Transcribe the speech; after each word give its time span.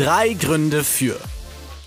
Drei 0.00 0.32
Gründe 0.32 0.82
für. 0.82 1.20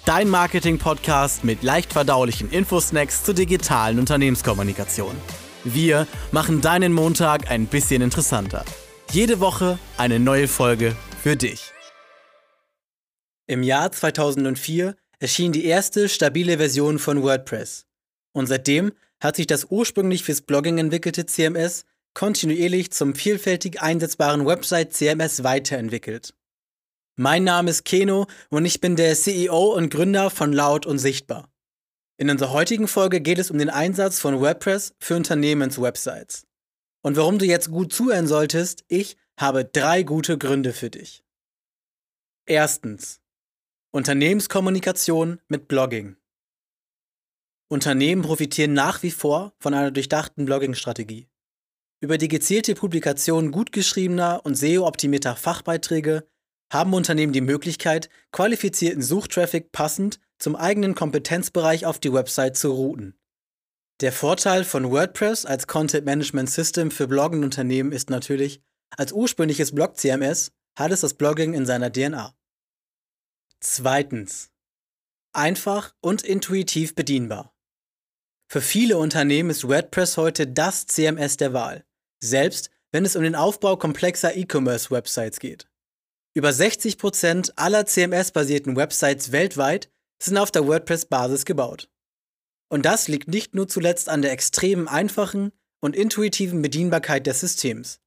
Dein 0.05 0.29
Marketing-Podcast 0.29 1.43
mit 1.43 1.63
leicht 1.63 1.93
verdaulichen 1.93 2.51
Infosnacks 2.51 3.23
zur 3.23 3.33
digitalen 3.33 3.97
Unternehmenskommunikation. 3.97 5.15
Wir 5.63 6.05
machen 6.31 6.61
deinen 6.61 6.93
Montag 6.93 7.49
ein 7.49 7.65
bisschen 7.65 8.03
interessanter. 8.03 8.65
Jede 9.09 9.39
Woche 9.39 9.79
eine 9.97 10.19
neue 10.19 10.47
Folge 10.47 10.95
für 11.23 11.35
dich. 11.35 11.71
Im 13.47 13.63
Jahr 13.63 13.91
2004 13.91 14.95
erschien 15.17 15.51
die 15.51 15.65
erste 15.65 16.07
stabile 16.07 16.57
Version 16.59 16.99
von 16.99 17.23
WordPress. 17.23 17.87
Und 18.31 18.45
seitdem 18.45 18.91
hat 19.21 19.37
sich 19.37 19.47
das 19.47 19.65
ursprünglich 19.71 20.23
fürs 20.23 20.41
Blogging 20.41 20.77
entwickelte 20.77 21.25
CMS 21.25 21.83
kontinuierlich 22.13 22.91
zum 22.91 23.15
vielfältig 23.15 23.81
einsetzbaren 23.81 24.45
Website-CMS 24.45 25.43
weiterentwickelt. 25.43 26.35
Mein 27.15 27.43
Name 27.43 27.69
ist 27.69 27.85
Keno 27.85 28.25
und 28.49 28.65
ich 28.65 28.81
bin 28.81 28.95
der 28.95 29.13
CEO 29.13 29.75
und 29.75 29.91
Gründer 29.91 30.31
von 30.31 30.51
Laut 30.51 30.87
und 30.87 30.97
Sichtbar. 30.97 31.47
In 32.17 32.27
unserer 32.27 32.53
heutigen 32.53 32.87
Folge 32.87 33.21
geht 33.21 33.37
es 33.37 33.51
um 33.51 33.59
den 33.59 33.69
Einsatz 33.69 34.19
von 34.19 34.39
WordPress 34.39 34.95
für 34.97 35.15
Unternehmenswebsites. 35.15 36.47
Und 37.03 37.15
warum 37.15 37.37
du 37.37 37.45
jetzt 37.45 37.69
gut 37.69 37.93
zuhören 37.93 38.25
solltest, 38.25 38.83
ich 38.87 39.15
habe 39.39 39.63
drei 39.63 40.01
gute 40.01 40.39
Gründe 40.39 40.73
für 40.73 40.89
dich. 40.89 41.23
Erstens. 42.47 43.21
Unternehmenskommunikation 43.91 45.39
mit 45.47 45.67
Blogging. 45.67 46.15
Unternehmen 47.67 48.23
profitieren 48.23 48.73
nach 48.73 49.03
wie 49.03 49.11
vor 49.11 49.53
von 49.59 49.75
einer 49.75 49.91
durchdachten 49.91 50.45
Blogging-Strategie. 50.45 51.27
Über 52.01 52.17
die 52.17 52.27
gezielte 52.27 52.73
Publikation 52.73 53.51
gut 53.51 53.71
geschriebener 53.71 54.41
und 54.43 54.55
SEO-optimierter 54.55 55.35
Fachbeiträge 55.35 56.27
haben 56.73 56.93
Unternehmen 56.93 57.33
die 57.33 57.41
Möglichkeit, 57.41 58.09
qualifizierten 58.31 59.03
Suchtraffic 59.03 59.71
passend 59.71 60.19
zum 60.39 60.55
eigenen 60.55 60.95
Kompetenzbereich 60.95 61.85
auf 61.85 61.99
die 61.99 62.11
Website 62.11 62.57
zu 62.57 62.71
routen. 62.71 63.15
Der 64.01 64.11
Vorteil 64.11 64.63
von 64.63 64.89
WordPress 64.89 65.45
als 65.45 65.67
Content 65.67 66.05
Management 66.05 66.49
System 66.49 66.89
für 66.89 67.07
bloggende 67.07 67.45
Unternehmen 67.45 67.91
ist 67.91 68.09
natürlich, 68.09 68.61
als 68.97 69.13
ursprüngliches 69.13 69.73
Blog-CMS 69.73 70.51
hat 70.75 70.91
es 70.91 71.01
das 71.01 71.13
Blogging 71.13 71.53
in 71.53 71.65
seiner 71.65 71.91
DNA. 71.91 72.33
Zweitens. 73.59 74.51
Einfach 75.31 75.93
und 76.01 76.23
intuitiv 76.23 76.95
bedienbar. 76.95 77.55
Für 78.47 78.61
viele 78.61 78.97
Unternehmen 78.97 79.51
ist 79.51 79.67
WordPress 79.67 80.17
heute 80.17 80.47
das 80.47 80.85
CMS 80.87 81.37
der 81.37 81.53
Wahl, 81.53 81.85
selbst 82.19 82.71
wenn 82.91 83.05
es 83.05 83.15
um 83.15 83.23
den 83.23 83.35
Aufbau 83.35 83.77
komplexer 83.77 84.35
E-Commerce-Websites 84.35 85.39
geht. 85.39 85.67
Über 86.35 86.49
60% 86.49 87.53
aller 87.57 87.85
CMS-basierten 87.85 88.75
Websites 88.75 89.31
weltweit 89.31 89.91
sind 90.21 90.37
auf 90.37 90.49
der 90.51 90.67
WordPress-Basis 90.67 91.45
gebaut. 91.45 91.89
Und 92.69 92.85
das 92.85 93.07
liegt 93.07 93.27
nicht 93.27 93.53
nur 93.53 93.67
zuletzt 93.67 94.09
an 94.09 94.23
der 94.23 94.31
extremen 94.31 94.87
einfachen 94.87 95.51
und 95.79 95.95
intuitiven 95.95 96.61
Bedienbarkeit 96.61 97.27
des 97.27 97.41
Systems, 97.41 97.99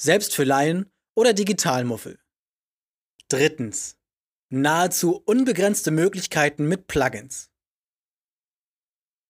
selbst 0.00 0.34
für 0.34 0.44
Laien 0.44 0.90
oder 1.14 1.34
Digitalmuffel. 1.34 2.18
Drittens. 3.28 3.96
Nahezu 4.50 5.22
unbegrenzte 5.26 5.90
Möglichkeiten 5.90 6.66
mit 6.66 6.86
Plugins. 6.86 7.50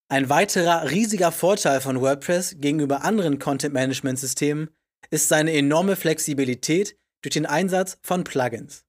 Ein 0.08 0.28
weiterer 0.28 0.90
riesiger 0.90 1.32
Vorteil 1.32 1.80
von 1.80 2.00
WordPress 2.00 2.56
gegenüber 2.58 3.02
anderen 3.02 3.38
Content-Management-Systemen 3.38 4.70
ist 5.10 5.28
seine 5.28 5.52
enorme 5.54 5.96
Flexibilität 5.96 6.96
durch 7.24 7.32
den 7.32 7.46
Einsatz 7.46 7.96
von 8.02 8.22
Plugins. 8.22 8.84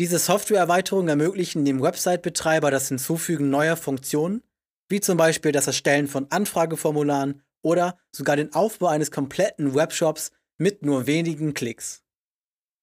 Diese 0.00 0.18
Softwareerweiterungen 0.18 1.08
ermöglichen 1.08 1.64
dem 1.64 1.80
Website-Betreiber 1.80 2.72
das 2.72 2.88
Hinzufügen 2.88 3.48
neuer 3.48 3.76
Funktionen, 3.76 4.42
wie 4.88 5.00
zum 5.00 5.16
Beispiel 5.16 5.52
das 5.52 5.68
Erstellen 5.68 6.08
von 6.08 6.26
Anfrageformularen 6.30 7.42
oder 7.62 7.96
sogar 8.10 8.34
den 8.34 8.52
Aufbau 8.54 8.88
eines 8.88 9.12
kompletten 9.12 9.72
Webshops 9.74 10.32
mit 10.58 10.84
nur 10.84 11.06
wenigen 11.06 11.54
Klicks. 11.54 12.02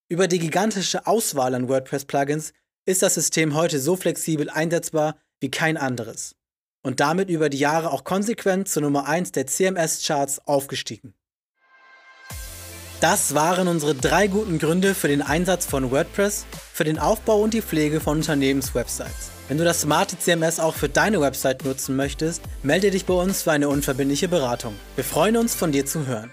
Über 0.07 0.29
die 0.29 0.39
gigantische 0.39 1.05
Auswahl 1.05 1.53
an 1.53 1.67
WordPress-Plugins 1.67 2.53
ist 2.85 3.01
das 3.01 3.15
System 3.15 3.55
heute 3.55 3.77
so 3.77 3.97
flexibel 3.97 4.49
einsetzbar 4.49 5.17
wie 5.41 5.51
kein 5.51 5.75
anderes 5.75 6.37
und 6.81 7.01
damit 7.01 7.29
über 7.29 7.49
die 7.49 7.59
Jahre 7.59 7.91
auch 7.91 8.05
konsequent 8.05 8.69
zur 8.69 8.83
Nummer 8.83 9.05
1 9.05 9.33
der 9.33 9.47
CMS-Charts 9.47 10.47
aufgestiegen. 10.47 11.13
Das 13.01 13.33
waren 13.33 13.67
unsere 13.67 13.95
drei 13.95 14.27
guten 14.27 14.59
Gründe 14.59 14.93
für 14.93 15.07
den 15.07 15.23
Einsatz 15.23 15.65
von 15.65 15.89
WordPress 15.89 16.45
für 16.71 16.83
den 16.83 16.99
Aufbau 16.99 17.41
und 17.41 17.55
die 17.55 17.63
Pflege 17.63 17.99
von 17.99 18.17
Unternehmenswebsites. 18.17 19.31
Wenn 19.47 19.57
du 19.57 19.63
das 19.63 19.81
smarte 19.81 20.19
CMS 20.19 20.59
auch 20.59 20.75
für 20.75 20.87
deine 20.87 21.19
Website 21.19 21.65
nutzen 21.65 21.95
möchtest, 21.95 22.43
melde 22.61 22.91
dich 22.91 23.07
bei 23.07 23.15
uns 23.15 23.41
für 23.41 23.53
eine 23.53 23.69
unverbindliche 23.69 24.27
Beratung. 24.27 24.75
Wir 24.95 25.03
freuen 25.03 25.35
uns, 25.35 25.55
von 25.55 25.71
dir 25.71 25.83
zu 25.87 26.05
hören. 26.05 26.31